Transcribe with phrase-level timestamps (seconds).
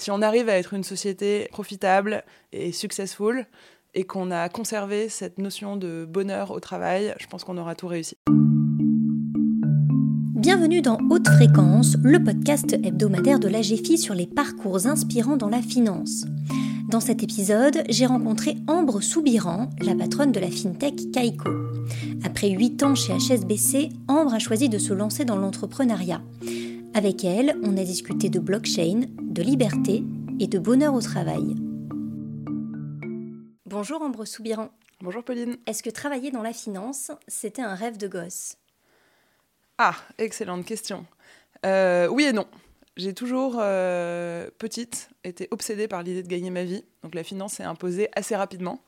[0.00, 3.44] Si on arrive à être une société profitable et successful,
[3.92, 7.86] et qu'on a conservé cette notion de bonheur au travail, je pense qu'on aura tout
[7.86, 8.16] réussi.
[10.36, 15.60] Bienvenue dans Haute Fréquence, le podcast hebdomadaire de l'AGFI sur les parcours inspirants dans la
[15.60, 16.24] finance.
[16.88, 21.50] Dans cet épisode, j'ai rencontré Ambre Soubiran, la patronne de la fintech Kaiko.
[22.24, 26.22] Après 8 ans chez HSBC, Ambre a choisi de se lancer dans l'entrepreneuriat.
[26.92, 30.02] Avec elle, on a discuté de blockchain, de liberté
[30.40, 31.54] et de bonheur au travail.
[33.64, 34.70] Bonjour Ambre Soubiran.
[35.00, 35.56] Bonjour Pauline.
[35.66, 38.56] Est-ce que travailler dans la finance, c'était un rêve de gosse?
[39.78, 41.06] Ah, excellente question.
[41.64, 42.48] Euh, oui et non.
[42.96, 46.84] J'ai toujours, euh, petite, été obsédée par l'idée de gagner ma vie.
[47.04, 48.82] Donc la finance s'est imposée assez rapidement.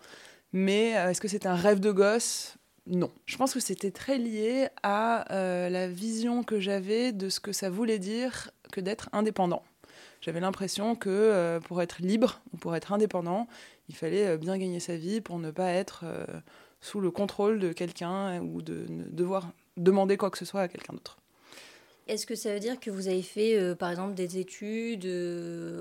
[0.52, 2.56] Mais euh, est-ce que c'était un rêve de gosse?
[2.86, 3.10] Non.
[3.26, 7.70] Je pense que c'était très lié à la vision que j'avais de ce que ça
[7.70, 9.62] voulait dire que d'être indépendant.
[10.20, 13.46] J'avais l'impression que pour être libre ou pour être indépendant,
[13.92, 16.24] il fallait euh, bien gagner sa vie pour ne pas être euh,
[16.80, 20.94] sous le contrôle de quelqu'un ou de devoir demander quoi que ce soit à quelqu'un
[20.94, 21.18] d'autre.
[22.08, 25.06] Est-ce que ça veut dire que vous avez fait, euh, par exemple, des études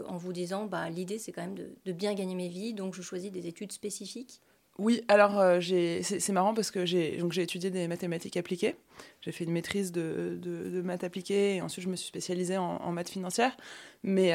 [0.07, 3.01] en vous disant, bah, l'idée, c'est quand même de, bien gagner mes vies, donc je
[3.01, 4.41] choisis des études spécifiques?
[4.81, 8.75] Oui, alors c'est marrant parce que j'ai étudié des mathématiques appliquées.
[9.21, 12.91] J'ai fait une maîtrise de, de, maths appliquées et ensuite je me suis spécialisée en,
[12.91, 13.55] maths financières.
[14.01, 14.33] Mais,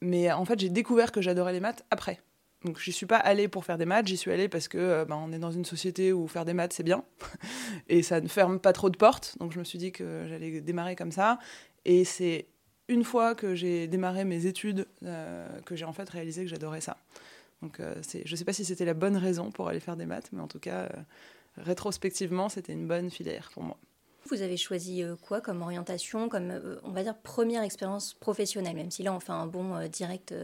[0.00, 2.20] mais en fait, j'ai découvert que j'adorais les maths après.
[2.64, 5.04] Donc je suis pas allée pour faire des maths, j'y suis allée parce que euh,
[5.04, 7.04] ben, on est dans une société où faire des maths c'est bien
[7.90, 9.36] et ça ne ferme pas trop de portes.
[9.38, 11.38] Donc je me suis dit que j'allais démarrer comme ça.
[11.84, 12.46] Et c'est
[12.88, 16.80] une fois que j'ai démarré mes études euh, que j'ai en fait réalisé que j'adorais
[16.80, 16.96] ça.
[17.64, 20.04] Donc euh, je ne sais pas si c'était la bonne raison pour aller faire des
[20.04, 20.86] maths, mais en tout cas
[21.56, 23.78] rétrospectivement c'était une bonne filière pour moi.
[24.30, 28.74] Vous avez choisi euh, quoi comme orientation, comme euh, on va dire première expérience professionnelle,
[28.74, 30.34] même si là on fait un bon euh, direct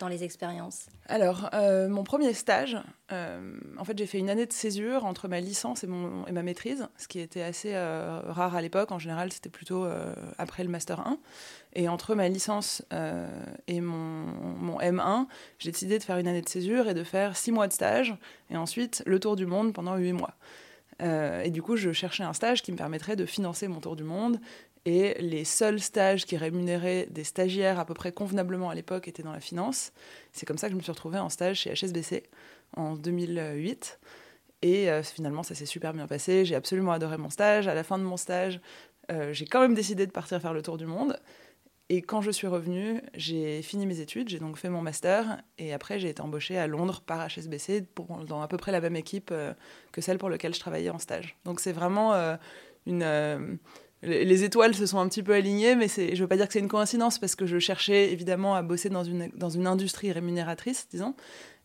[0.00, 0.86] dans les expériences?
[1.08, 1.50] Alors,
[1.88, 2.76] mon premier stage,
[3.10, 7.08] en fait j'ai fait une année de césure entre ma licence et ma maîtrise, ce
[7.08, 8.92] qui était assez rare à l'époque.
[8.92, 9.86] En général, c'était plutôt
[10.38, 11.18] après le Master 1.
[11.74, 12.82] Et entre ma licence
[13.66, 15.26] et mon, mon M1,
[15.58, 18.14] j'ai décidé de faire une année de césure et de faire six mois de stage,
[18.50, 20.34] et ensuite le tour du monde pendant huit mois.
[21.00, 23.96] Euh, et du coup, je cherchais un stage qui me permettrait de financer mon tour
[23.96, 24.38] du monde.
[24.84, 29.22] Et les seuls stages qui rémunéraient des stagiaires à peu près convenablement à l'époque étaient
[29.22, 29.92] dans la finance.
[30.32, 32.24] C'est comme ça que je me suis retrouvée en stage chez HSBC
[32.76, 34.00] en 2008.
[34.62, 36.44] Et euh, finalement, ça s'est super bien passé.
[36.44, 37.68] J'ai absolument adoré mon stage.
[37.68, 38.60] À la fin de mon stage,
[39.10, 41.18] euh, j'ai quand même décidé de partir faire le tour du monde.
[41.88, 45.72] Et quand je suis revenue, j'ai fini mes études, j'ai donc fait mon master, et
[45.72, 47.86] après j'ai été embauchée à Londres par HSBC
[48.26, 49.52] dans à peu près la même équipe euh,
[49.90, 51.36] que celle pour laquelle je travaillais en stage.
[51.44, 52.36] Donc c'est vraiment euh,
[52.86, 53.02] une...
[53.02, 53.56] Euh,
[54.04, 56.52] les étoiles se sont un petit peu alignées, mais je ne veux pas dire que
[56.54, 60.10] c'est une coïncidence, parce que je cherchais évidemment à bosser dans une, dans une industrie
[60.10, 61.14] rémunératrice, disons,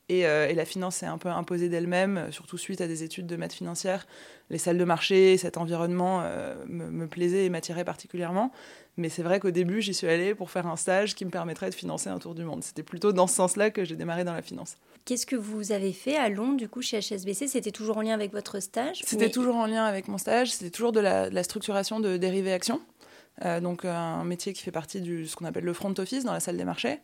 [0.10, 3.36] et, et, la finance s'est un peu imposée d'elle-même, surtout suite à des études de
[3.36, 4.08] maths financières.
[4.50, 6.22] Les salles de marché, cet environnement
[6.68, 8.52] me, me plaisait et m'attirait particulièrement.
[8.98, 11.70] Mais c'est vrai qu'au début, j'y suis allée pour faire un stage qui me permettrait
[11.70, 12.64] de financer un tour du monde.
[12.64, 14.76] C'était plutôt dans ce sens-là que j'ai démarré dans la finance.
[15.06, 18.14] Qu'est-ce que vous avez fait à Londres, du coup, chez HSBC C'était toujours en lien
[18.14, 20.52] avec votre stage C'était toujours en lien avec mon stage.
[20.52, 22.82] C'était toujours de la, de la, structuration de dérivés actions.
[23.46, 26.34] Euh, donc un métier qui fait partie de ce qu'on appelle le front office dans
[26.34, 27.00] la salle des marchés.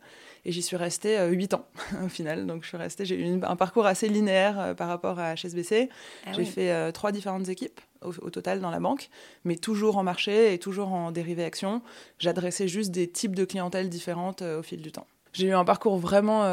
[0.46, 1.66] Et j'y suis restée euh, 8 ans
[2.04, 2.46] au final.
[2.46, 5.88] Donc je suis restée, j'ai eu un parcours assez linéaire euh, par rapport à HSBC.
[6.26, 9.08] Ah j'ai fait euh, trois différentes équipes au, total dans la banque,
[9.44, 11.80] mais toujours en marché et toujours en dérivé action.
[12.18, 15.06] J'adressais juste des types de clientèle différentes au fil du temps.
[15.32, 16.44] J'ai eu un parcours vraiment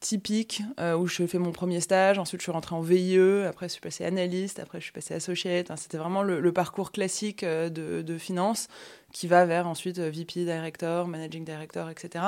[0.00, 3.72] typique où je fais mon premier stage, ensuite je suis rentrée en VIE, après je
[3.72, 5.70] suis passée analyste, après je suis passée associate.
[5.76, 8.68] C'était vraiment le, parcours classique de, de, finance
[9.12, 12.24] qui va vers ensuite euh, VP Director, Managing Director, etc.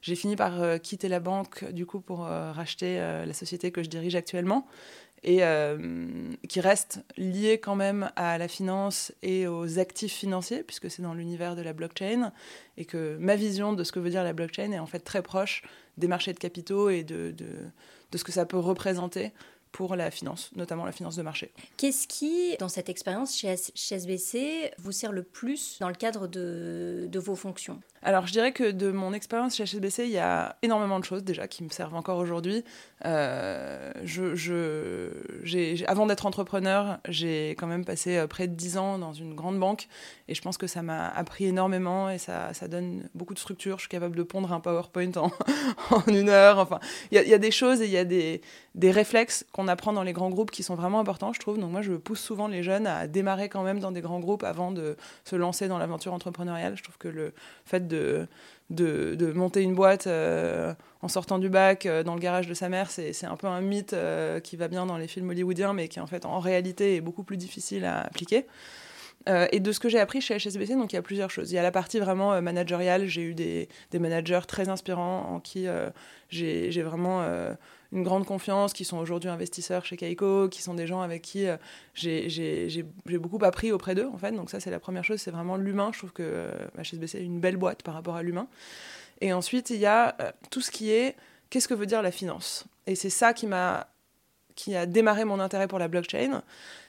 [0.00, 3.82] J'ai fini par euh, quitter la banque du coup pour euh, racheter la société que
[3.82, 4.66] je dirige actuellement
[5.24, 5.42] et
[6.48, 11.14] qui reste liée quand même à la finance et aux actifs financiers puisque c'est dans
[11.14, 12.32] l'univers de la blockchain
[12.76, 15.22] et que ma vision de ce que veut dire la blockchain est en fait très
[15.22, 15.62] proche
[15.96, 17.46] des marchés de capitaux et de, de,
[18.10, 19.32] de ce que ça peut représenter
[19.72, 21.50] pour la finance, notamment la finance de marché.
[21.76, 27.08] Qu'est-ce qui, dans cette expérience chez, SBC, vous sert le plus dans le cadre de,
[27.10, 27.80] de vos fonctions?
[28.04, 31.22] Alors, je dirais que de mon expérience chez HSBC, il y a énormément de choses
[31.22, 32.64] déjà qui me servent encore aujourd'hui.
[33.04, 38.98] Euh, je, je, avant d'être entrepreneur, j'ai quand même passé euh, près de 10 ans
[38.98, 39.88] dans une grande banque
[40.28, 43.78] et je pense que ça m'a appris énormément et ça, ça, donne beaucoup de structure.
[43.78, 45.30] Je suis capable de pondre un PowerPoint en,
[45.90, 46.58] en une heure.
[46.58, 46.80] Enfin,
[47.12, 48.40] il y, y, a des choses et il y a des,
[48.74, 51.58] des réflexes qu'on qu'on apprend dans les grands groupes qui sont vraiment importants, je trouve.
[51.58, 54.42] Donc moi, je pousse souvent les jeunes à démarrer quand même dans des grands groupes
[54.42, 56.76] avant de se lancer dans l'aventure entrepreneuriale.
[56.76, 57.32] Je trouve que le
[57.64, 58.26] fait de,
[59.34, 62.90] monter une boîte euh, en sortant du bac euh, dans le garage de sa mère,
[62.90, 66.00] c'est un peu un mythe euh, qui va bien dans les films hollywoodiens, mais qui
[66.00, 68.46] en fait en réalité est beaucoup plus difficile à appliquer.
[69.26, 71.52] Et de ce que j'ai appris chez HSBC, donc il y a plusieurs choses.
[71.52, 73.06] Il y a la partie vraiment managériale.
[73.06, 75.66] J'ai eu des, managers très inspirants en qui
[76.28, 77.22] j'ai vraiment
[77.92, 81.46] une grande confiance, qui sont aujourd'hui investisseurs chez Kaiko, qui sont des gens avec qui
[81.46, 81.56] euh,
[81.94, 82.84] j'ai
[83.18, 84.32] beaucoup appris auprès d'eux, en fait.
[84.32, 85.90] Donc ça, c'est la première chose, c'est vraiment l'humain.
[85.92, 86.52] Je trouve que euh,
[86.82, 88.48] HSBC est une belle boîte par rapport à l'humain.
[89.20, 91.16] Et ensuite, il y a euh, tout ce qui est
[91.50, 92.64] qu'est-ce que veut dire la finance?
[92.86, 93.86] Et c'est ça qui m'a
[94.54, 96.42] qui a démarré mon intérêt pour la blockchain.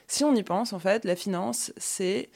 [0.06, 2.30] Si on y pense, en fait, la finance, c'est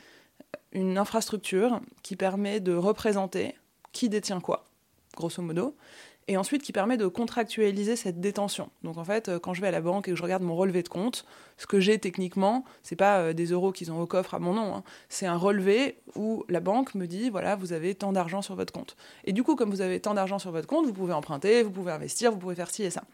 [0.73, 3.55] une infrastructure qui permet de représenter
[3.93, 4.65] qui détient quoi,
[5.17, 5.75] grosso modo,
[6.29, 8.69] et ensuite qui permet de contractualiser cette détention.
[8.82, 10.55] Donc en fait, euh, quand je vais à la banque et que je regarde mon
[10.55, 11.25] relevé de compte,
[11.56, 14.53] ce que j'ai techniquement, c'est pas euh, des euros qu'ils ont au coffre à mon
[14.53, 14.85] nom, hein.
[15.09, 18.73] c'est un relevé où la banque me dit voilà, vous avez tant d'argent sur votre
[18.73, 18.94] compte.
[19.25, 21.70] Et du coup, comme vous avez tant d'argent sur votre compte, vous pouvez emprunter, vous
[21.70, 23.05] pouvez investir, vous pouvez faire ci et ça.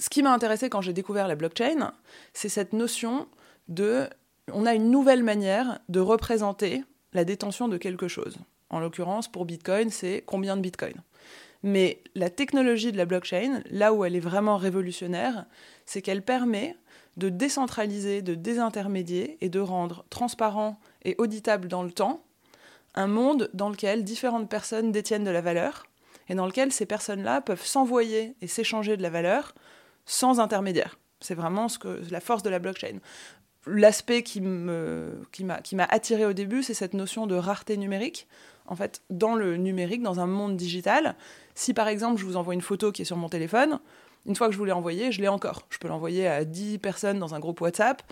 [0.00, 1.92] Ce qui m'a intéressé quand j'ai découvert la blockchain,
[2.32, 3.28] c'est cette notion
[3.68, 4.08] de
[4.52, 6.82] on a une nouvelle manière de représenter
[7.12, 8.38] la détention de quelque chose.
[8.70, 10.94] En l'occurrence, pour Bitcoin, c'est combien de Bitcoin
[11.62, 15.44] mais la technologie de la blockchain, là où elle est vraiment révolutionnaire,
[15.84, 16.76] c'est qu'elle permet
[17.16, 22.24] de décentraliser, de désintermédier et de rendre transparent et auditable dans le temps
[22.94, 25.86] un monde dans lequel différentes personnes détiennent de la valeur
[26.28, 29.54] et dans lequel ces personnes-là peuvent s'envoyer et s'échanger de la valeur
[30.10, 30.98] sans intermédiaire.
[31.20, 32.98] C'est vraiment ce que, la force de la blockchain.
[33.66, 38.26] L'aspect qui m'a attiré au début, c'est cette notion de rareté numérique.
[38.66, 41.14] En fait, dans le numérique, dans un monde digital,
[41.54, 43.78] si par exemple je vous envoie une photo qui est sur mon téléphone,
[44.26, 45.66] une fois que je vous l'ai envoyée, je l'ai encore.
[45.70, 48.02] Je peux l'envoyer à 10 personnes dans un groupe WhatsApp.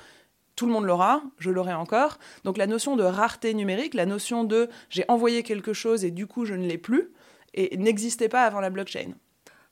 [0.56, 2.18] Tout le monde l'aura, je l'aurai encore.
[2.44, 6.26] Donc la notion de rareté numérique, la notion de j'ai envoyé quelque chose et du
[6.26, 7.10] coup je ne l'ai plus,
[7.56, 9.14] n'existait pas avant la blockchain.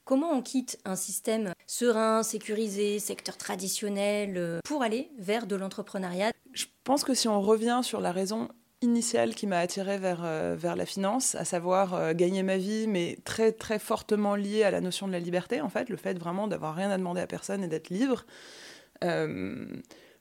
[0.06, 6.30] Comment on quitte un système serein, sécurisé, secteur traditionnel, euh, pour aller vers de l'entrepreneuriat?
[6.52, 8.46] Je pense que si on revient sur la raison
[8.82, 12.86] initiale qui m'a attirée vers, euh, vers la finance, à savoir euh, gagner ma vie,
[12.86, 16.16] mais très très fortement liée à la notion de la liberté, en fait, le fait
[16.16, 18.26] vraiment d'avoir rien à demander à personne et d'être libre.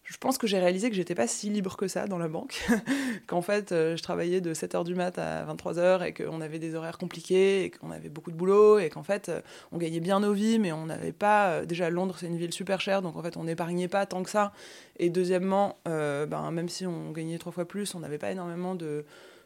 [0.06, 2.63] Je pense que j'ai réalisé que j'étais pas si libre que ça dans la banque,
[3.28, 6.75] qu'en fait euh, je travaillais de 7h du mat à 23h et qu'on avait des
[6.75, 9.42] horaires compliqués et qu'on avait beaucoup de boulot et qu'en fait euh,
[9.72, 12.54] on gagnait bien nos vies mais on n'avait pas euh, déjà Londres c'est une ville
[12.54, 14.54] super chère donc en fait on n'épargnait pas tant que ça
[15.00, 19.06] et deuxièmement ben, même si on gagnait trois fois plus on n'avait pas énormément de,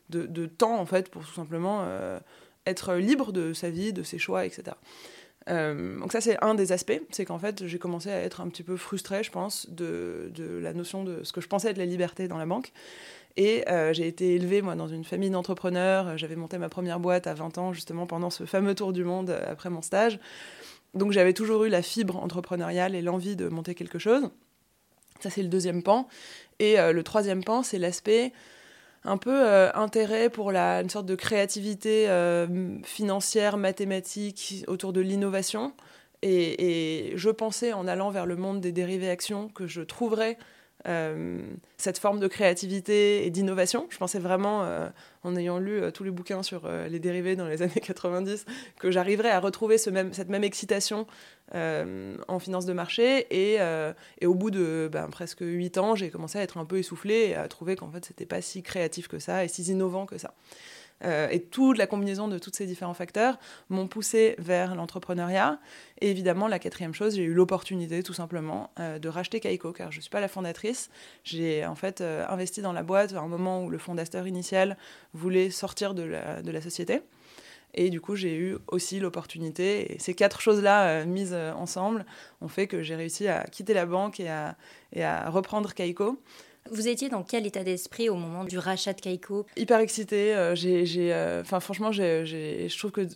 [0.10, 1.86] de, de, temps en fait pour tout simplement
[2.66, 4.76] être libre de sa vie, de ses choix, etc.
[5.50, 8.50] Euh, donc ça, c'est un des aspects, c'est qu'en fait, j'ai commencé à être un
[8.50, 10.32] petit peu frustrée, je pense, de,
[10.62, 12.72] la notion de ce que je pensais être la liberté dans la banque.
[13.38, 16.18] Et euh, j'ai été élevée, moi, dans une famille d'entrepreneurs.
[16.18, 19.30] J'avais monté ma première boîte à 20 ans, justement, pendant ce fameux tour du monde
[19.30, 20.20] euh, après mon stage.
[20.96, 24.30] Donc j'avais toujours eu la fibre entrepreneuriale et l'envie de monter quelque chose.
[25.20, 26.08] Ça, c'est le deuxième pan.
[26.58, 28.34] Et le troisième pan, c'est l'aspect
[29.04, 35.02] un peu euh, intérêt pour la, une sorte de créativité euh, financière, mathématique autour de
[35.02, 35.74] l'innovation.
[36.22, 40.38] Et, je pensais en allant vers le monde des dérivés actions que je trouverais
[40.88, 41.42] euh,
[41.78, 43.88] cette forme de créativité et d'innovation.
[43.90, 44.68] Je pensais vraiment,
[45.24, 48.46] en ayant lu tous les bouquins sur les dérivés dans les années 90,
[48.80, 51.08] que j'arriverais à retrouver cette même excitation
[51.56, 53.26] euh, en finance de marché.
[53.32, 56.66] Et, euh, et au bout de ben, presque 8 ans, j'ai commencé à être un
[56.66, 59.64] peu essoufflée et à trouver qu'en fait, c'était pas si créatif que ça et si
[59.64, 60.36] innovant que ça.
[61.04, 63.40] Euh, et toute la combinaison de tous ces différents facteurs
[63.70, 65.60] m'ont poussé vers l'entrepreneuriat.
[66.02, 69.98] Et évidemment, la quatrième chose, j'ai eu l'opportunité tout simplement de racheter Kaiko, car je
[69.98, 70.90] ne suis pas la fondatrice.
[71.24, 74.78] J'ai en fait investi dans la boîte à un moment où le fondateur initial
[75.14, 77.02] voulait sortir de la, société.
[77.74, 79.94] Et du coup, j'ai eu aussi l'opportunité.
[79.94, 82.06] Et ces quatre choses-là euh, mises euh, ensemble
[82.42, 84.58] ont fait que j'ai réussi à quitter la banque et à,
[84.92, 86.20] et à reprendre Kaiko.
[86.72, 90.36] Vous étiez dans quel état d'esprit au moment du rachat de Kaiko Hyper excitée.
[90.36, 93.08] Euh, j'ai, enfin, franchement, je trouve que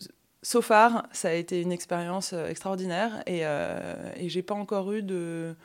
[0.42, 3.24] so far, ça a été une expérience extraordinaire.
[3.28, 5.56] Et, et j'ai pas encore eu de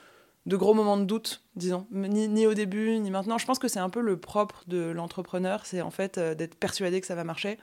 [0.48, 3.36] de gros moments de doute, disons, ni, au début, ni maintenant.
[3.36, 6.54] Je pense que c'est un peu le propre de l'entrepreneur, c'est en fait euh, d'être
[6.54, 7.58] persuadé que ça va marcher.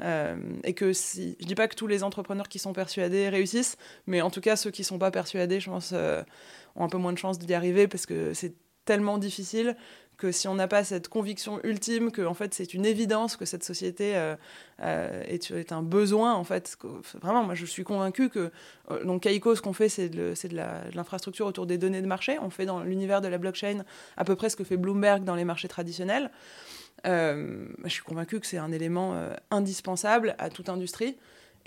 [0.00, 3.76] Euh, et que si, je dis pas que tous les entrepreneurs qui sont persuadés réussissent,
[4.06, 6.22] mais en tout cas, ceux qui sont pas persuadés, je pense, euh,
[6.76, 8.54] ont un peu moins de chances d'y arriver parce que c'est
[8.88, 9.76] tellement difficile
[10.16, 13.44] que si on n'a pas cette conviction ultime que en fait c'est une évidence que
[13.44, 14.18] cette société
[14.80, 16.76] est, est, un besoin en fait
[17.20, 18.50] vraiment moi je suis convaincue que
[19.04, 20.34] donc Kaiko ce qu'on fait c'est de,
[20.94, 23.84] l'infrastructure autour des données de marché on fait dans l'univers de la blockchain
[24.16, 26.30] à peu près ce que fait Bloomberg dans les marchés traditionnels
[27.04, 29.14] je suis convaincue que c'est un élément
[29.52, 31.16] indispensable à toute industrie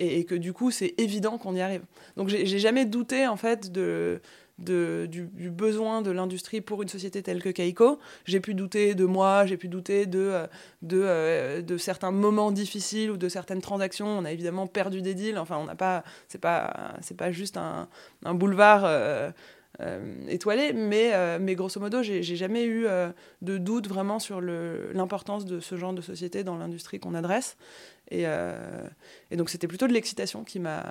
[0.02, 1.84] et, que du coup c'est évident qu'on y arrive.
[2.18, 4.20] Donc j'ai jamais douté en fait de,
[4.62, 8.00] du, besoin de l'industrie pour une société telle que Kaiko.
[8.26, 10.48] J'ai pu douter de moi, j'ai pu douter de, euh,
[10.94, 14.08] euh, de, certains moments difficiles ou de certaines transactions.
[14.08, 15.38] On a évidemment perdu des deals.
[15.38, 17.88] Enfin, on n'a pas, c'est pas, c'est pas juste un,
[18.34, 18.84] boulevard.
[18.86, 19.32] Euh,
[20.28, 22.86] étoilé, mais, mais grosso modo, j'ai jamais eu
[23.42, 27.58] de doute vraiment sur l'importance de ce genre de société dans l'industrie qu'on adresse.
[28.12, 28.26] Et,
[29.32, 30.84] et donc, c'était plutôt de l'excitation qui m'a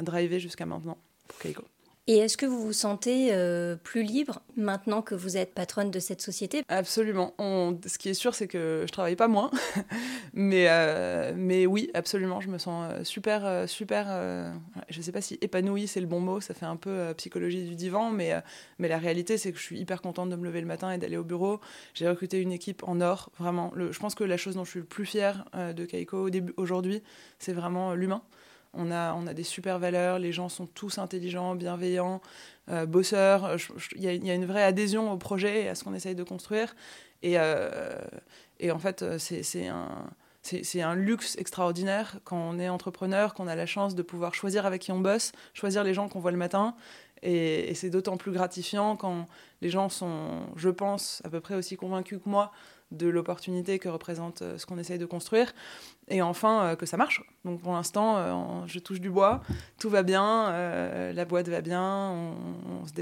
[0.00, 0.96] drivé jusqu'à maintenant
[1.28, 1.64] pour Keiko.
[2.08, 6.00] Et est-ce que vous vous sentez euh, plus libre maintenant que vous êtes patronne de
[6.00, 6.64] cette société?
[6.66, 7.32] Absolument.
[7.38, 9.52] Ce qui est sûr, c'est que je travaille pas moins.
[10.34, 12.40] mais, euh, mais oui, absolument.
[12.40, 14.52] Je me sens euh, super, super.
[14.88, 16.40] je sais pas si épanouie, c'est le bon mot.
[16.40, 18.10] Ça fait un peu psychologie du divan.
[18.10, 18.32] Mais,
[18.80, 20.98] mais la réalité, c'est que je suis hyper contente de me lever le matin et
[20.98, 21.60] d'aller au bureau.
[21.94, 23.72] J'ai recruté une équipe en or, vraiment.
[23.76, 27.00] Je pense que la chose dont je suis le plus fière de Kaiko aujourd'hui,
[27.38, 28.22] c'est vraiment l'humain.
[28.74, 32.22] On a, on a des super valeurs, les gens sont tous intelligents, bienveillants,
[32.70, 33.56] euh, bosseurs.
[33.96, 36.74] Il y, a une vraie adhésion au projet et à ce qu'on essaye de construire.
[37.22, 37.98] Et, euh,
[38.70, 43.94] en fait, euh, c'est un, luxe extraordinaire quand on est entrepreneur, qu'on a la chance
[43.94, 46.74] de pouvoir choisir avec qui on bosse, choisir les gens qu'on voit le matin.
[47.22, 49.26] Et, et c'est d'autant plus gratifiant quand
[49.60, 52.52] les gens sont, je pense, à peu près aussi convaincus que moi
[52.90, 55.52] de l'opportunité que représente ce qu'on essaye de construire
[56.12, 57.22] et enfin euh, que ça marche.
[57.44, 59.40] Donc pour l'instant, euh, je touche du bois,
[59.78, 62.14] tout va bien, euh, la boîte va bien,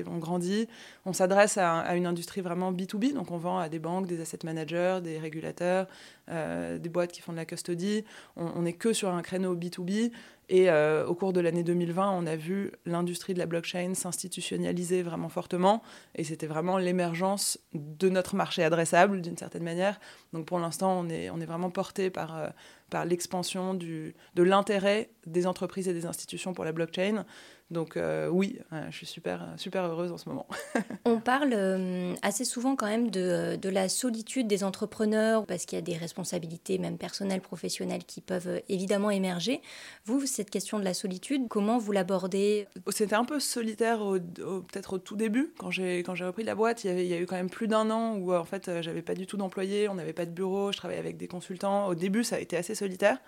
[0.07, 0.69] on, grandit,
[1.05, 4.39] on s'adresse à, une industrie vraiment B2B, donc on vend à des banques, des asset
[4.45, 5.87] managers, des régulateurs,
[6.29, 8.05] des boîtes qui font de la custody,
[8.37, 10.13] on n'est que sur un créneau B2B.
[10.53, 15.29] Et au cours de l'année 2020, on a vu l'industrie de la blockchain s'institutionnaliser vraiment
[15.29, 15.83] fortement.
[16.17, 20.01] Et c'était vraiment l'émergence de notre marché adressable d'une certaine manière.
[20.33, 22.53] Donc pour l'instant, on est, on est vraiment porté par
[22.91, 27.25] par l'expansion de l'intérêt des entreprises et des institutions pour la blockchain.
[27.71, 28.59] Donc euh, oui,
[28.91, 30.47] je suis super, super heureuse en ce moment.
[31.05, 35.77] On parle euh, assez souvent quand même de, de, la solitude des entrepreneurs parce qu'il
[35.77, 39.61] y a des responsabilités même personnelles, professionnelles qui peuvent euh, évidemment émerger.
[40.05, 42.67] Vous, cette question de la solitude, comment vous l'abordez?
[42.89, 45.53] C'était un peu solitaire au, peut-être au tout début.
[45.59, 47.37] Quand j'ai, quand j'ai repris la boîte, il y, avait, il y a eu quand
[47.37, 50.27] même plus d'un an où en fait j'avais pas du tout d'employés, on n'avait pas
[50.27, 51.87] de bureau, je travaillais avec des consultants.
[51.87, 53.19] Au début, ça a été assez solitaire.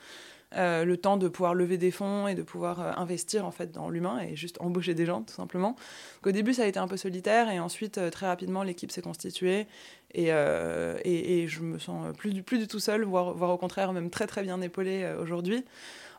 [0.57, 3.73] Euh, le temps de pouvoir lever des fonds et de pouvoir euh, investir en fait
[3.73, 5.77] dans l'humain et juste embaucher des gens tout simplement.
[6.27, 9.01] au début ça a été un peu solitaire et ensuite euh, très rapidement l'équipe s'est
[9.01, 9.67] constituée
[10.15, 13.95] et, et, je me sens plus du, plus du tout seule, voire, voire au contraire
[13.95, 15.65] même très très bien épaulée aujourd'hui.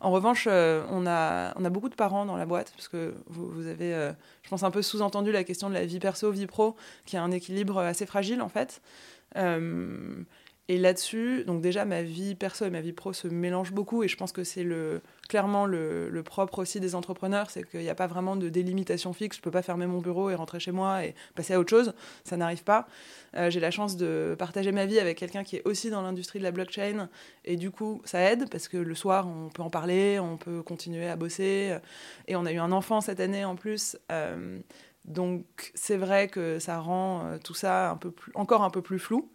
[0.01, 3.47] En revanche, on, a, on a beaucoup de parents dans la boîte, parce que vous,
[3.47, 3.91] vous avez,
[4.41, 6.75] je pense, un peu sous-entendu la question de la vie perso, vie pro,
[7.05, 8.81] qui a un équilibre assez fragile en fait.
[10.70, 14.08] Et là-dessus, donc déjà ma vie perso et ma vie pro se mélangent beaucoup et
[14.08, 17.96] je pense que c'est le, clairement le, propre aussi des entrepreneurs, c'est qu'il n'y a
[17.96, 19.36] pas vraiment de délimitation fixe.
[19.36, 21.70] Je ne peux pas fermer mon bureau et rentrer chez moi et passer à autre
[21.70, 21.93] chose.
[22.24, 22.88] Ça n'arrive pas.
[23.36, 26.39] Euh, j'ai la chance de partager ma vie avec quelqu'un qui est aussi dans l'industrie
[26.39, 27.10] de la blockchain
[27.43, 30.63] et du coup ça aide parce que le soir on peut en parler, on peut
[30.63, 31.77] continuer à bosser
[32.29, 33.98] et on a eu un enfant cette année en plus.
[34.13, 34.60] Euh,
[35.05, 38.82] donc c'est vrai que ça rend euh, tout ça un peu plus, encore un peu
[38.82, 39.29] plus flou.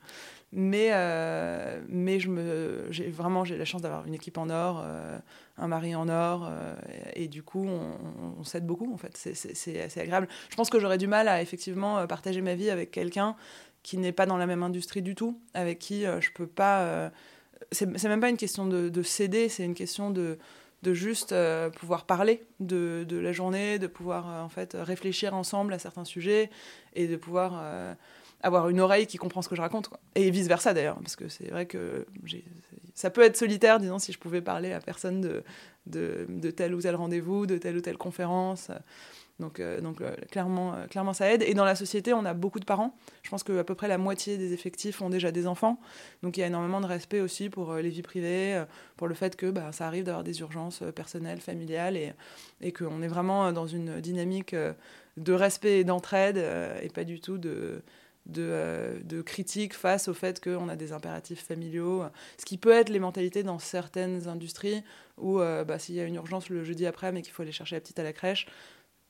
[0.52, 4.82] Mais, euh, mais je me, j'ai, vraiment, j'ai la chance d'avoir une équipe en or,
[4.82, 5.18] euh,
[5.58, 6.74] un mari en or, euh,
[7.14, 9.14] et, du coup, on, s'aide beaucoup, en fait.
[9.14, 10.26] C'est, c'est, assez agréable.
[10.48, 13.36] Je pense que j'aurais du mal à effectivement partager ma vie avec quelqu'un
[13.82, 17.10] qui n'est pas dans la même industrie du tout, avec qui je peux pas.
[17.70, 20.38] c'est, c'est même pas une question de, de céder, c'est une question de,
[20.82, 21.34] de juste
[21.76, 26.50] pouvoir parler de, de, la journée, de pouvoir en fait réfléchir ensemble à certains sujets
[26.94, 27.62] et de pouvoir
[28.42, 29.90] avoir une oreille qui comprend ce que je raconte.
[30.14, 32.06] Et vice versa d'ailleurs, parce que c'est vrai que
[32.94, 35.44] ça peut être solitaire, disons, si je pouvais parler à personne de,
[35.86, 38.70] de, tel ou tel rendez-vous, de telle ou telle conférence.
[39.38, 41.42] Donc, euh, donc euh, clairement, euh, clairement, ça aide.
[41.42, 42.96] Et dans la société, on a beaucoup de parents.
[43.22, 45.78] Je pense qu'à peu près la moitié des effectifs ont déjà des enfants.
[46.22, 48.64] Donc il y a énormément de respect aussi pour les vies privées,
[48.96, 52.12] pour le fait que bah, ça arrive d'avoir des urgences personnelles, familiales, et,
[52.60, 54.56] et qu'on est vraiment dans une dynamique
[55.16, 56.44] de respect et d'entraide,
[56.82, 57.82] et pas du tout de
[58.28, 62.04] de, euh, de critique face au fait qu'on a des impératifs familiaux,
[62.38, 64.82] ce qui peut être les mentalités dans certaines industries
[65.16, 67.52] où euh, bah, s'il y a une urgence le jeudi après mais qu'il faut aller
[67.52, 68.46] chercher la petite à la crèche,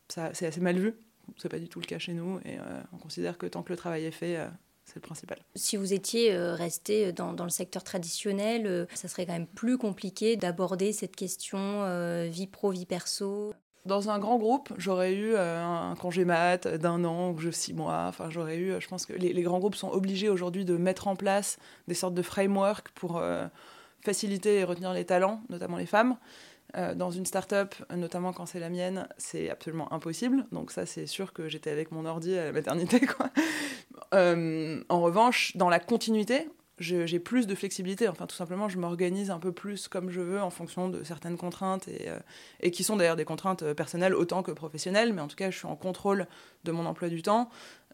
[0.08, 0.94] c'est assez mal vu.
[1.36, 3.70] C'est pas du tout le cas chez nous et euh, on considère que tant que
[3.70, 4.38] le travail est fait,
[4.86, 5.38] c'est le principal.
[5.54, 10.36] Si vous étiez resté dans, dans, le secteur traditionnel, ça serait quand même plus compliqué
[10.36, 11.84] d'aborder cette question
[12.30, 13.52] vie pro, vie perso.
[13.88, 18.04] Dans un grand groupe, j'aurais eu un congé mat d'un an ou six mois.
[18.08, 21.16] Enfin, j'aurais eu, je pense que les, grands groupes sont obligés aujourd'hui de mettre en
[21.16, 23.22] place des sortes de frameworks pour
[24.02, 26.16] faciliter et retenir les talents, notamment les femmes.
[26.76, 30.44] Euh, dans une start-up, notamment quand c'est la mienne, c'est absolument impossible.
[30.52, 33.00] Donc ça, c'est sûr que j'étais avec mon ordi à la maternité.
[34.14, 38.08] Euh, en revanche, dans la continuité, j'ai plus de flexibilité.
[38.08, 41.36] Enfin, tout simplement, je m'organise un peu plus comme je veux en fonction de certaines
[41.36, 42.18] contraintes et, euh,
[42.60, 45.12] et qui sont d'ailleurs des contraintes personnelles autant que professionnelles.
[45.12, 46.26] Mais en tout cas, je suis en contrôle
[46.64, 47.50] de mon emploi du temps.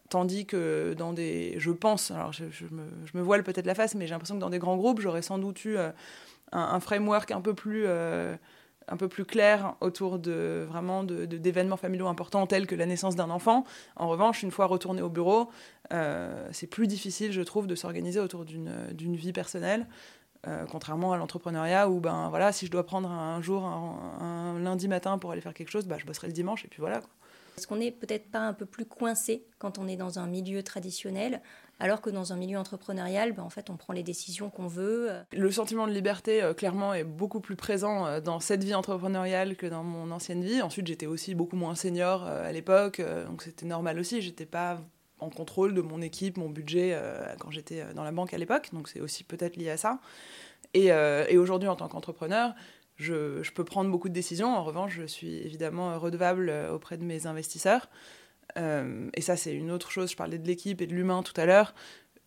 [0.09, 1.55] Tandis que dans des.
[1.57, 4.41] Je pense, alors je, me, je me, voile peut-être la face, mais j'ai l'impression que
[4.41, 5.93] dans des grands groupes, j'aurais sans doute eu un,
[6.51, 7.87] un, framework un peu plus
[8.87, 13.15] un peu plus clair autour de vraiment d'événements de, familiaux importants tels que la naissance
[13.15, 13.63] d'un enfant.
[13.95, 15.49] En revanche, une fois retourné au bureau,
[15.93, 19.87] euh, c'est plus difficile, je trouve, de s'organiser autour d'une vie personnelle.
[20.47, 24.87] Euh, contrairement à l'entrepreneuriat où ben voilà si je dois prendre un jour un, lundi
[24.87, 27.01] matin pour aller faire quelque chose bah, je bosserai le dimanche et puis voilà
[27.57, 30.61] est-ce qu'on n'est peut-être pas un peu plus coincé quand on est dans un milieu
[30.61, 31.41] traditionnel
[31.79, 35.09] alors que dans un milieu entrepreneurial, ben, en fait, on prend les décisions qu'on veut.
[35.33, 39.57] Le sentiment de liberté, euh, clairement, est beaucoup plus présent euh, dans cette vie entrepreneuriale
[39.57, 40.61] que dans mon ancienne vie.
[40.61, 44.21] Ensuite, j'étais aussi beaucoup moins senior euh, à l'époque, donc c'était normal aussi.
[44.21, 44.81] J'étais pas
[45.19, 46.99] en contrôle de mon équipe, mon budget
[47.39, 49.99] quand j'étais dans la banque à l'époque, donc c'est aussi peut-être lié à ça.
[50.73, 50.91] Et,
[51.37, 52.53] aujourd'hui, en tant qu'entrepreneur,
[52.97, 54.53] je, peux prendre beaucoup de décisions.
[54.53, 57.87] En revanche, je suis évidemment redevable auprès de mes investisseurs.
[58.57, 60.11] Euh, et ça, c'est une autre chose.
[60.11, 61.73] Je parlais de l'équipe et de l'humain tout à l'heure.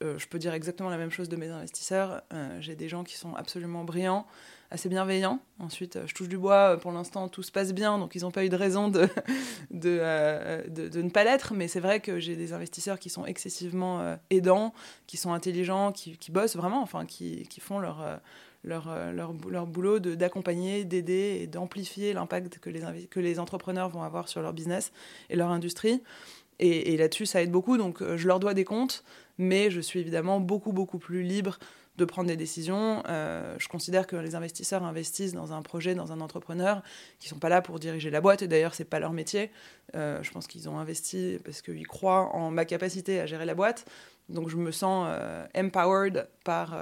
[0.02, 2.22] Euh, je peux dire exactement la même chose de mes investisseurs.
[2.32, 4.26] Euh, j'ai des gens qui sont absolument brillants,
[4.70, 5.40] assez bienveillants.
[5.58, 6.78] Ensuite, je touche du bois.
[6.80, 9.08] Pour l'instant, tout se passe bien, donc ils n'ont pas eu de raison de,
[9.70, 11.52] de, de, ne pas l'être.
[11.54, 14.72] Mais c'est vrai que j'ai des investisseurs qui sont excessivement aidants,
[15.08, 18.20] qui sont intelligents, qui, qui bossent vraiment, enfin, qui, qui font leur
[18.68, 24.02] leur, leur, leur boulot d'accompagner, d'aider et d'amplifier l'impact que les, que les entrepreneurs vont
[24.02, 24.92] avoir sur leur business
[25.30, 26.02] et leur industrie.
[26.60, 27.76] Et, là-dessus, ça aide beaucoup.
[27.76, 29.04] Donc, je leur dois des comptes,
[29.38, 31.58] mais je suis évidemment beaucoup, beaucoup plus libre
[31.98, 33.02] de prendre des décisions.
[33.08, 36.82] Euh, je considère que les investisseurs investissent dans un projet, dans un entrepreneur,
[37.18, 38.42] qui sont pas là pour diriger la boîte.
[38.42, 39.50] Et d'ailleurs, c'est pas leur métier.
[39.94, 43.54] Euh, je pense qu'ils ont investi parce qu'ils croient en ma capacité à gérer la
[43.54, 43.84] boîte.
[44.28, 46.76] Donc, je me sens euh, empowered par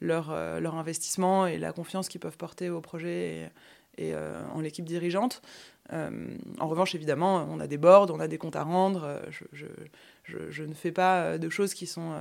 [0.00, 3.50] leur, euh, investissement et la confiance qu'ils peuvent porter au projet
[3.98, 5.42] et, euh, en l'équipe dirigeante.
[5.92, 9.22] Euh, en revanche, évidemment, on a des boards, on a des comptes à rendre.
[9.30, 9.66] Je,
[10.24, 12.12] je ne fais pas de choses qui, sont,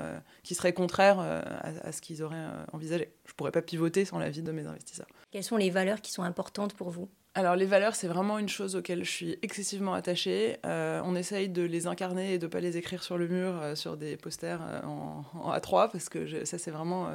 [0.43, 3.09] qui seraient contraires à, à ce qu'ils auraient envisagé.
[3.25, 5.07] Je ne pourrais pas pivoter sans l'avis de mes investisseurs.
[5.31, 7.09] Quelles sont les valeurs qui sont importantes pour vous?
[7.37, 10.55] Alors les valeurs, c'est vraiment une chose auxquelles je suis excessivement attachée.
[10.65, 13.59] Euh, on essaye de les incarner et de ne pas les écrire sur le mur,
[13.61, 17.09] euh, sur des posters euh, en, A3, parce que ça c'est vraiment...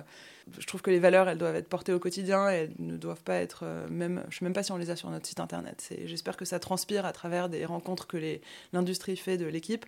[0.58, 3.22] je trouve que les valeurs, elles doivent être portées au quotidien et elles ne doivent
[3.22, 4.20] pas être même...
[4.28, 5.88] Je ne sais même pas si on les a sur notre site internet.
[6.04, 8.18] J'espère que ça transpire à travers des rencontres que
[8.74, 9.86] l'industrie fait de l'équipe.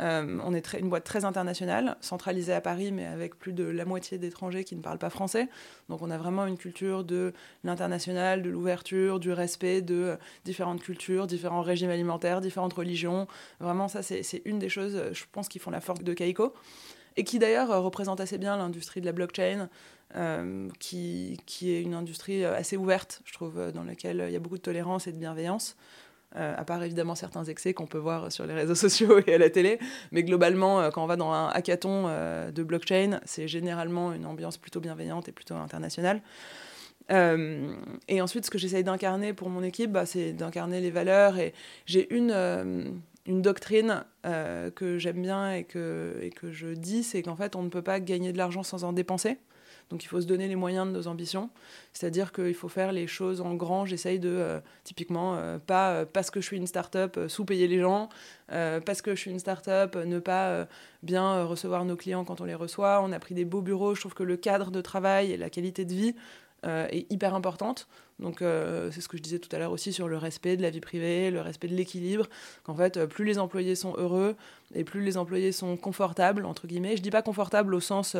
[0.00, 3.84] Euh, on est une boîte très internationale, centralisée à Paris, mais avec plus de la
[3.84, 5.48] moitié d'étrangers qui ne parlent pas français.
[5.88, 7.32] Donc on a vraiment une culture de
[7.64, 13.26] l'international, de l'ouverture, du respect de euh, différentes cultures, différents régimes alimentaires, différentes religions.
[13.60, 16.54] Vraiment, ça, c'est une des choses, je pense, qui font la force de Kaiko.
[17.18, 19.70] Et qui d'ailleurs représente assez bien l'industrie de la blockchain,
[20.16, 24.58] euh, qui, est une industrie assez ouverte, je trouve, dans laquelle il y a beaucoup
[24.58, 25.76] de tolérance et de bienveillance.
[26.34, 29.38] Euh, à part évidemment certains excès qu'on peut voir sur les réseaux sociaux et à
[29.38, 29.78] la télé.
[30.12, 34.26] Mais globalement, euh, quand on va dans un hackathon euh, de blockchain, c'est généralement une
[34.26, 36.20] ambiance plutôt bienveillante et plutôt internationale.
[37.08, 41.38] et ensuite, ce que j'essaye d'incarner pour mon équipe, bah, c'est d'incarner les valeurs.
[41.38, 41.54] Et
[41.86, 47.36] j'ai une, une doctrine que j'aime bien et que, et que je dis, c'est qu'en
[47.36, 49.38] fait, on ne peut pas gagner de l'argent sans en dépenser.
[49.90, 51.50] Donc il faut se donner les moyens de nos ambitions.
[51.92, 53.86] C'est-à-dire qu'il faut faire les choses en grand.
[53.86, 57.80] J'essaye de, euh, typiquement, euh, pas euh, parce que je suis une start-up, sous-payer les
[57.80, 58.08] gens,
[58.48, 60.66] parce que je suis une start-up, ne pas
[61.02, 63.00] bien recevoir nos clients quand on les reçoit.
[63.02, 63.94] On a pris des beaux bureaux.
[63.94, 66.14] Je trouve que le cadre de travail et la qualité de vie
[66.66, 67.86] euh, est hyper importante.
[68.18, 70.62] Donc euh, c'est ce que je disais tout à l'heure aussi sur le respect de
[70.62, 72.26] la vie privée, le respect de l'équilibre.
[72.64, 74.34] Qu'en fait, euh, plus les employés sont heureux
[74.74, 76.96] et plus les employés sont confortables, entre guillemets.
[76.96, 78.16] Je dis pas confortable au sens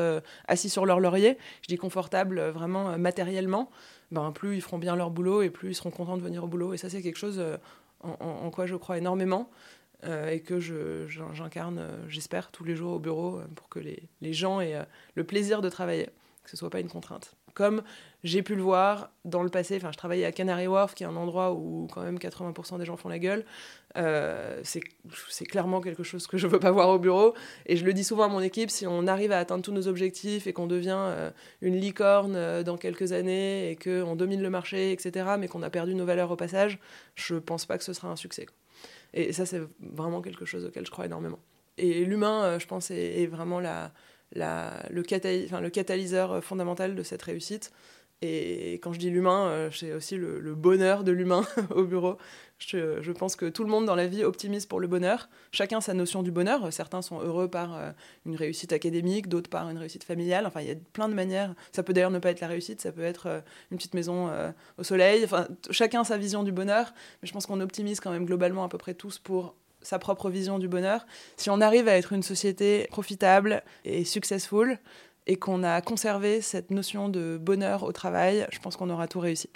[0.47, 3.69] assis sur leur laurier, je dis confortable vraiment matériellement.
[4.13, 6.47] Ben, plus ils feront bien leur boulot et plus ils seront contents de venir au
[6.47, 6.73] boulot.
[6.73, 7.43] Et ça, c'est quelque chose
[8.03, 9.51] en, quoi je crois énormément.
[10.05, 14.87] et que j'incarne, j'espère, tous les jours au bureau pour que les, les gens aient
[15.15, 16.07] le plaisir de travailler.
[16.45, 17.35] que ce soit pas une contrainte.
[17.57, 17.83] Comme
[18.23, 21.07] j'ai pu le voir dans le passé, enfin je travaillais à Canary Wharf, qui est
[21.07, 23.47] un endroit où quand même 80% des gens font la gueule.
[23.97, 27.33] Euh, c'est clairement quelque chose que je veux pas voir au bureau.
[27.65, 29.89] Et je le dis souvent à mon équipe, si on arrive à atteindre tous nos
[29.89, 31.31] objectifs et qu'on devient euh,
[31.63, 35.71] une licorne euh, dans quelques années et qu'on domine le marché, etc., mais qu'on a
[35.71, 36.79] perdu nos valeurs au passage,
[37.15, 38.45] je pense pas que ce sera un succès.
[39.15, 41.39] Et ça, c'est vraiment quelque chose auquel je crois énormément.
[41.79, 43.93] Et l'humain, je pense, est, vraiment la,
[44.35, 47.73] le, catalyseur fondamental de cette réussite.
[48.23, 52.17] Et quand je dis l'humain, euh, c'est aussi le, bonheur de l'humain au bureau.
[52.59, 55.29] Je, pense que tout le monde dans la vie optimise pour le bonheur.
[55.53, 56.73] Chacun sa notion du bonheur.
[56.73, 57.91] Certains sont heureux par euh,
[58.25, 60.47] une réussite académique, d'autres par une réussite familiale.
[60.47, 61.55] Enfin, il y a plein de manières.
[61.73, 64.31] Ça peut d'ailleurs ne pas être la réussite, ça peut être euh, une petite maison
[64.79, 65.23] au soleil.
[65.25, 66.95] Enfin, chacun sa vision du bonheur.
[67.21, 69.55] Mais je pense qu'on optimise quand même globalement à peu près tous pour
[69.87, 71.07] sa propre vision du bonheur.
[71.37, 74.79] Si on arrive à être une société profitable et successful,
[75.27, 79.21] et qu'on a conservé cette notion de bonheur au travail, je pense qu'on aura tout
[79.21, 79.49] réussi.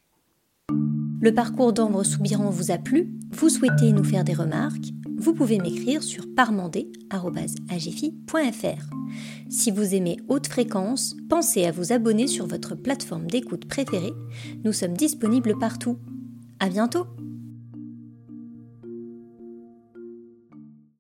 [1.21, 5.59] Le parcours d'Ambre Soubiran vous a plu Vous souhaitez nous faire des remarques Vous pouvez
[5.59, 8.91] m'écrire sur parmandé.agifi.fr.
[9.51, 14.15] Si vous aimez haute fréquence, pensez à vous abonner sur votre plateforme d'écoute préférée.
[14.65, 15.99] Nous sommes disponibles partout.
[16.59, 17.07] À bientôt